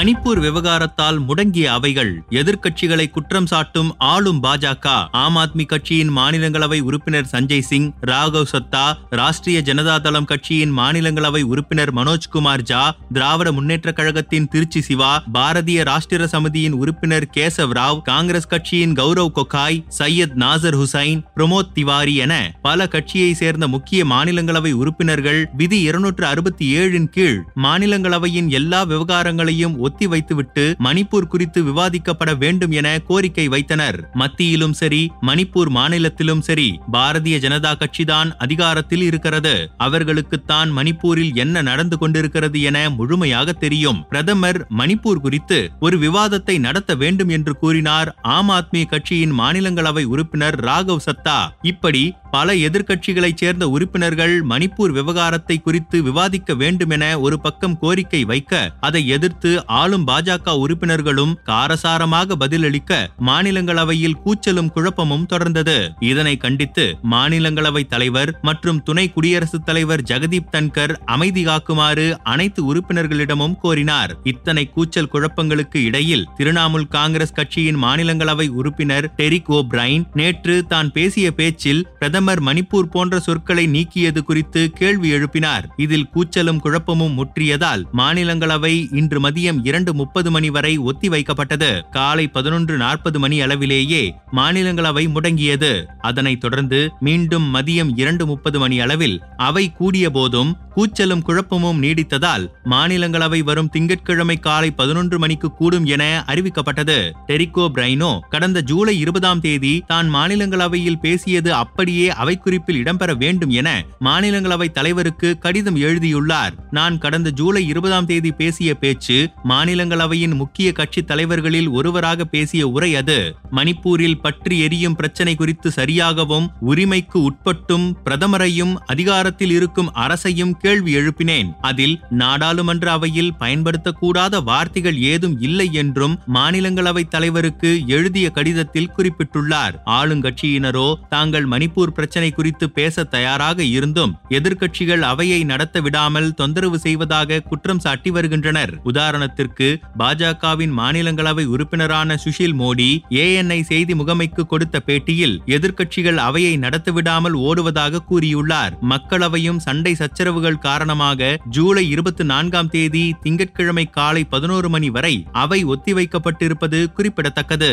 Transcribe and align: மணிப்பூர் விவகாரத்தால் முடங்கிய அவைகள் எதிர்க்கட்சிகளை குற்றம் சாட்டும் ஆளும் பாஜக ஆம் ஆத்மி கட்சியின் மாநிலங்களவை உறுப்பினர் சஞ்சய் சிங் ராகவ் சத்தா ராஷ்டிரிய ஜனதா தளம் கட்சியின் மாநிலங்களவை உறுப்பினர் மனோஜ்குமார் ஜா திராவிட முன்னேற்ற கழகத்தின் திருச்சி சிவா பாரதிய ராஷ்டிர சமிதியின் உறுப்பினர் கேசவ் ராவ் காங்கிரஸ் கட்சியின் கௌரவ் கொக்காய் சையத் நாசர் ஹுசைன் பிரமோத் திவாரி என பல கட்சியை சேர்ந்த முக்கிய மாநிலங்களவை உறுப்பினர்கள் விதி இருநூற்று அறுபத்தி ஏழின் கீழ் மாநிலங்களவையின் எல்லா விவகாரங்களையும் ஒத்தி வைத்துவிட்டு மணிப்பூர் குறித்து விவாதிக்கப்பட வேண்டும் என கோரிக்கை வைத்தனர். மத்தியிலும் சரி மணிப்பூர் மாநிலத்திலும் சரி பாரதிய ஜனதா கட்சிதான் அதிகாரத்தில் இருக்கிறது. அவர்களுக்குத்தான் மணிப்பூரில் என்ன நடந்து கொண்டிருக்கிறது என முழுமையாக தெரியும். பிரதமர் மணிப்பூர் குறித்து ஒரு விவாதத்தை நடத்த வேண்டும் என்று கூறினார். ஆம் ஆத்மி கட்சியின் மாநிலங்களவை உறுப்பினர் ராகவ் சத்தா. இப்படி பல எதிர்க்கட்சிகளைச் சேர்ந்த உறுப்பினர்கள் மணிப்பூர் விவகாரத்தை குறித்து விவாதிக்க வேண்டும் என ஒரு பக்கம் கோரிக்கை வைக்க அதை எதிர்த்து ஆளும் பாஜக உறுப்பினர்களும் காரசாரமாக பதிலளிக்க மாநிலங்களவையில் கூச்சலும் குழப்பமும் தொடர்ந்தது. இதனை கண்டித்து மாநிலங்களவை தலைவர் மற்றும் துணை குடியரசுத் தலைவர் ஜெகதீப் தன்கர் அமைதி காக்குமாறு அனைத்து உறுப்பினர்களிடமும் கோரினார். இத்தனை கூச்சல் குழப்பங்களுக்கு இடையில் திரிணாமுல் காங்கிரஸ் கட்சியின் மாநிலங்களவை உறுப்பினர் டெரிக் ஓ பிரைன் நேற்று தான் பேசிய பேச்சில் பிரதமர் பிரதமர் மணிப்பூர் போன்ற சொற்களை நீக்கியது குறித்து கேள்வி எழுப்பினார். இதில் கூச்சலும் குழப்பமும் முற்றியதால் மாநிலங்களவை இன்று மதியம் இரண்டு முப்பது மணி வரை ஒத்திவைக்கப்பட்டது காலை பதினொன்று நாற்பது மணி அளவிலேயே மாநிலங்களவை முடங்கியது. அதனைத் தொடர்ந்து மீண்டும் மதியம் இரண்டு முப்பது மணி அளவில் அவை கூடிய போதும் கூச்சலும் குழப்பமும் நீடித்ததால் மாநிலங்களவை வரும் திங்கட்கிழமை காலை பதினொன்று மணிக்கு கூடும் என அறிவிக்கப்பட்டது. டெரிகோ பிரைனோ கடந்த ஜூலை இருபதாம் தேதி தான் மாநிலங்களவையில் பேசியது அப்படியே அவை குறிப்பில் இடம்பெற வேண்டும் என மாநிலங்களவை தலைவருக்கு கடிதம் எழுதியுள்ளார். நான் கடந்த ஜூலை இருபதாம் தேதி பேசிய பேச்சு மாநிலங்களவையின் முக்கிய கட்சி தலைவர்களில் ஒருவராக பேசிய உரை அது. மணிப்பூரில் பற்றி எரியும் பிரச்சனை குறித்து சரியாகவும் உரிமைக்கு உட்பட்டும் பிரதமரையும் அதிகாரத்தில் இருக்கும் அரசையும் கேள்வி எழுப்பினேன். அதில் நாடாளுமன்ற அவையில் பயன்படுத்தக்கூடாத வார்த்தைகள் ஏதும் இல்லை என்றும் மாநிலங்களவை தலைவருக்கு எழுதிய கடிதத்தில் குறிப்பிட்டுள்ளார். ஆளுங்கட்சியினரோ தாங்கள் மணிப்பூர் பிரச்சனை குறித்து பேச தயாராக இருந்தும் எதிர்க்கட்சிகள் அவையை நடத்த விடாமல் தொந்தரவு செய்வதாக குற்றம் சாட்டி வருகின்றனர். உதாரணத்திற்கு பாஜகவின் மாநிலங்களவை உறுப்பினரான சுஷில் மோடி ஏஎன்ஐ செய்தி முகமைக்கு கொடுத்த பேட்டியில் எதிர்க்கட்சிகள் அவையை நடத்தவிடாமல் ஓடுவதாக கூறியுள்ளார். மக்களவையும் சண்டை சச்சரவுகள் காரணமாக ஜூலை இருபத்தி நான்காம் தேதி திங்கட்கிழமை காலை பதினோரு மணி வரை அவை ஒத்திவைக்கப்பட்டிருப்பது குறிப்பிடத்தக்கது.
மணிப்பூர் 0.00 0.38
விவகாரத்தால் 0.38 1.18
முடங்கிய 1.24 1.64
அவைகள் 1.72 2.10
எதிர்க்கட்சிகளை 2.32 3.04
குற்றம் 3.06 3.48
சாட்டும் 3.50 3.88
ஆளும் 4.10 4.38
பாஜக 4.44 4.86
ஆம் 5.20 5.36
ஆத்மி 5.36 5.64
கட்சியின் 5.64 6.12
மாநிலங்களவை 6.14 6.78
உறுப்பினர் 6.80 7.28
சஞ்சய் 7.32 7.64
சிங் 7.66 7.88
ராகவ் 8.10 8.48
சத்தா 8.52 8.84
ராஷ்டிரிய 9.12 9.60
ஜனதா 9.62 9.96
தளம் 9.98 10.28
கட்சியின் 10.30 10.72
மாநிலங்களவை 10.72 11.42
உறுப்பினர் 11.50 11.92
மனோஜ்குமார் 11.92 12.64
ஜா 12.70 12.80
திராவிட 13.12 13.50
முன்னேற்ற 13.52 13.92
கழகத்தின் 13.92 14.48
திருச்சி 14.48 14.82
சிவா 14.82 15.10
பாரதிய 15.34 15.84
ராஷ்டிர 15.84 16.28
சமிதியின் 16.32 16.78
உறுப்பினர் 16.80 17.28
கேசவ் 17.30 17.74
ராவ் 17.78 18.00
காங்கிரஸ் 18.02 18.50
கட்சியின் 18.50 18.96
கௌரவ் 18.96 19.34
கொக்காய் 19.34 19.82
சையத் 19.98 20.38
நாசர் 20.42 20.78
ஹுசைன் 20.80 21.22
பிரமோத் 21.36 21.74
திவாரி 21.74 22.16
என 22.20 22.32
பல 22.62 22.88
கட்சியை 22.88 23.30
சேர்ந்த 23.34 23.68
முக்கிய 23.74 24.00
மாநிலங்களவை 24.06 24.74
உறுப்பினர்கள் 24.80 25.42
விதி 25.56 25.80
இருநூற்று 25.88 26.26
அறுபத்தி 26.26 26.72
ஏழின் 26.78 27.12
கீழ் 27.12 27.38
மாநிலங்களவையின் 27.60 28.50
எல்லா 28.54 28.82
விவகாரங்களையும் 28.90 29.78
ஒத்தி 29.90 30.06
வைத்துவிட்டு 30.06 30.66
மணிப்பூர் 30.84 31.30
குறித்து 31.32 31.60
விவாதிக்கப்பட 31.62 32.30
வேண்டும் 32.38 32.72
என 32.80 32.88
கோரிக்கை 33.08 33.46
வைத்தனர். 33.48 33.98
மத்தியிலும் 34.14 34.74
சரி 34.80 35.02
மணிப்பூர் 35.26 35.70
மாநிலத்திலும் 35.78 36.42
சரி 36.48 36.68
பாரதிய 36.92 37.36
ஜனதா 37.44 37.72
கட்சிதான் 37.74 38.30
அதிகாரத்தில் 38.38 39.02
இருக்கிறது. 39.02 39.54
அவர்களுக்குத்தான் 39.78 40.70
மணிப்பூரில் 40.78 41.34
என்ன 41.34 41.62
நடந்து 41.62 41.98
கொண்டிருக்கிறது 41.98 42.58
என 42.62 42.78
முழுமையாக 42.90 43.52
தெரியும். 43.52 44.00
பிரதமர் 44.08 44.60
மணிப்பூர் 44.78 45.24
குறித்து 45.24 45.58
ஒரு 45.80 45.98
விவாதத்தை 45.98 46.56
நடத்த 46.58 46.94
வேண்டும் 46.94 47.28
என்று 47.28 47.52
கூறினார். 47.56 48.10
ஆம் 48.22 48.50
ஆத்மி 48.50 48.82
கட்சியின் 48.84 49.34
மாநிலங்களவை 49.38 50.04
உறுப்பினர் 50.04 50.58
ராகவ் 50.64 51.06
சத்தா. 51.08 51.38
இப்படி 51.62 52.02
பல 52.30 52.54
எதிர்க்கட்சிகளைச் 52.54 53.36
சேர்ந்த 53.36 53.68
உறுப்பினர்கள் 53.68 54.42
மணிப்பூர் 54.48 54.92
விவகாரத்தை 54.92 55.58
குறித்து 55.58 56.02
விவாதிக்க 56.02 56.54
வேண்டும் 56.54 56.90
என 56.90 57.20
ஒரு 57.20 57.40
பக்கம் 57.40 57.78
கோரிக்கை 57.78 58.24
வைக்க 58.24 58.72
அதை 58.80 59.06
எதிர்த்து 59.06 59.66
ஆளும் 59.66 60.06
பாஜக 60.06 60.58
உறுப்பினர்களும் 60.58 61.38
காரசாரமாக 61.46 62.36
பதிலளிக்க 62.38 63.08
மாநிலங்களவையில் 63.26 64.16
கூச்சலும் 64.24 64.70
குழப்பமும் 64.70 65.26
தொடர்ந்தது. 65.32 65.76
இதனை 66.00 66.36
கண்டித்து 66.36 66.98
மாநிலங்களவை 67.10 67.82
தலைவர் 67.86 68.38
மற்றும் 68.42 68.82
துணை 68.82 69.12
குடியரசுத் 69.12 69.66
தலைவர் 69.66 70.02
ஜெகதீப் 70.02 70.52
தன்கர் 70.52 70.94
அமைதி 71.04 71.44
காக்குமாறு 71.46 72.16
அனைத்து 72.22 72.74
உறுப்பினர்களிடமும் 72.74 73.56
கோரினார். 73.62 74.14
இத்தனை 74.22 74.66
கூச்சல் 74.70 75.10
குழப்பங்களுக்கு 75.12 75.76
இடையில் 75.76 76.28
திரிணாமுல் 76.38 76.88
காங்கிரஸ் 76.88 77.32
கட்சியின் 77.32 77.82
மாநிலங்களவை 77.82 78.48
உறுப்பினர் 78.48 79.10
டெரிக் 79.16 79.46
ஓ 79.46 79.60
பிரைன் 79.70 80.04
நேற்று 80.12 80.66
தான் 80.66 80.92
பேசிய 80.92 81.32
பேச்சில் 81.32 81.86
பிரதமர் 81.98 82.18
பிரதமர் 82.20 82.42
மணிப்பூர் 82.48 82.88
போன்ற 82.94 83.18
சொற்களை 83.18 83.66
நீக்கியது 83.66 84.22
குறித்து 84.22 84.70
கேள்வி 84.70 85.12
எழுப்பினார். 85.12 85.64
இதில் 85.76 86.08
கூச்சலும் 86.14 86.58
குழப்பமும் 86.58 87.14
முற்றியதால் 87.18 87.82
மாநிலங்களவை 87.96 88.72
இன்று 88.92 89.20
மதியம் 89.20 89.60
இரண்டு 89.62 89.94
முப்பது 89.94 90.30
மணி 90.30 90.50
வரை 90.50 90.78
ஒத்திவைக்கப்பட்டது 90.78 91.90
காலை 91.90 92.28
பதினொன்று 92.28 92.76
நாற்பது 92.76 93.18
மணி 93.18 93.40
அளவிலேயே 93.40 94.14
மாநிலங்களவை 94.32 95.04
முடங்கியது. 95.14 95.72
அதனைத் 96.00 96.40
தொடர்ந்து 96.40 96.90
மீண்டும் 97.00 97.54
மதியம் 97.54 97.92
இரண்டு 97.96 98.26
முப்பது 98.26 98.58
மணி 98.58 98.80
அளவில் 98.80 99.22
அவை 99.36 99.72
கூடிய 99.72 100.10
போதும் 100.10 100.52
கூச்சலும் 100.76 101.22
குழப்பமும் 101.22 101.82
நீடித்ததால் 101.82 102.44
மாநிலங்களவை 102.64 103.40
வரும் 103.44 103.68
திங்கட்கிழமை 103.68 104.36
காலை 104.38 104.70
பதினொன்று 104.70 105.18
மணிக்கு 105.18 105.52
கூடும் 105.52 105.86
என 105.86 106.24
அறிவிக்கப்பட்டது. 106.26 106.98
டெரிகோ 107.26 107.64
பிரைனோ 107.74 108.18
கடந்த 108.28 108.60
ஜூலை 108.60 108.98
இருபதாம் 108.98 109.40
தேதி 109.40 109.82
தான் 109.86 110.08
மாநிலங்களவையில் 110.14 111.02
பேசியது 111.02 111.54
அப்படியே 111.54 112.09
அவை 112.12 112.36
குறிப்பில் 112.36 112.84
இடம்பெற 112.84 113.16
வேண்டும் 113.16 113.50
என 113.50 113.84
மாநிலங்களவை 114.04 114.70
தலைவருக்கு 114.70 115.38
கடிதம் 115.38 115.76
எழுதியுள்ளார். 115.76 116.54
நான் 116.70 116.98
கடந்த 116.98 117.30
ஜூலை 117.30 117.66
இருபதாம் 117.66 118.06
தேதி 118.06 118.32
பேசிய 118.32 118.74
பேச்சு 118.74 119.30
மாநிலங்களவையின் 119.48 120.34
முக்கிய 120.34 120.72
கட்சி 120.72 121.02
தலைவர்களில் 121.02 121.68
ஒருவராக 121.68 122.24
பேசிய 122.24 122.68
உரை 122.68 122.94
அது. 122.94 123.36
மணிப்பூரில் 123.52 124.20
பற்றி 124.20 124.58
எரியும் 124.58 124.96
பிரச்சனை 124.96 125.34
குறித்து 125.34 125.70
சரியாகவும் 125.76 126.46
உரிமைக்கு 126.60 127.22
உட்பட்டும் 127.22 127.96
பிரதமரையும் 128.04 128.74
அதிகாரத்தில் 128.86 129.50
இருக்கும் 129.50 129.92
அரசையும் 129.92 130.56
கேள்வி 130.56 130.94
எழுப்பினேன். 130.94 131.50
அதில் 131.60 132.00
நாடாளுமன்ற 132.10 132.92
அவையில் 132.92 133.34
பயன்படுத்தக்கூடாத 133.38 134.42
வார்த்தைகள் 134.44 134.98
ஏதும் 135.00 135.40
இல்லை 135.40 135.72
என்றும் 135.72 136.18
மாநிலங்களவை 136.34 137.08
தலைவருக்கு 137.08 137.86
எழுதிய 137.86 138.30
கடிதத்தில் 138.30 138.90
குறிப்பிட்டுள்ளார். 138.98 139.74
ஆளுங்கட்சியினரோ 139.86 140.94
தாங்கள் 141.08 141.46
மணிப்பூர் 141.46 141.94
பிரச்சனை 142.00 142.28
குறித்து 142.40 142.68
பேச 142.80 143.04
தயாராக 143.14 143.58
இருந்தும் 143.76 144.12
எதிர்க்கட்சிகள் 144.38 145.02
அவையை 145.12 145.40
நடத்த 145.52 145.80
விடாமல் 145.86 146.28
தொந்தரவு 146.34 146.78
செய்வதாக 146.84 147.40
குற்றம் 147.50 147.82
சாட்டி 147.84 148.10
வருகின்றனர். 148.10 148.72
உதாரணத்திற்கு 148.90 149.68
பாஜகவின் 149.98 150.74
மாநிலங்களவை 150.78 151.44
உறுப்பினரான 151.54 152.16
சுஷில் 152.24 152.56
மோடி 152.60 152.88
ஏஎன்ஐ 153.22 153.58
செய்தி 153.70 153.94
முகமைக்கு 153.94 154.42
கொடுத்த 154.52 154.76
பேட்டியில் 154.86 155.36
எதிர்க்கட்சிகள் 155.56 156.18
அவையை 156.26 156.54
நடத்தவிடாமல் 156.58 157.36
ஓடுவதாக 157.48 158.02
கூறியுள்ளார். 158.10 158.76
மக்களவையும் 158.92 159.60
சண்டை 159.66 159.92
சச்சரவுகள் 160.00 160.62
காரணமாக 160.68 161.30
ஜூலை 161.56 161.84
இருபத்தி 161.94 162.26
நான்காம் 162.32 162.70
தேதி 162.76 163.04
திங்கட்கிழமை 163.22 163.86
காலை 163.90 164.24
பதினோரு 164.34 164.70
மணி 164.76 164.90
வரை 164.90 165.14
அவை 165.44 165.60
ஒத்திவைக்கப்பட்டிருப்பது 165.74 166.80
குறிப்பிடத்தக்கது. 166.92 167.72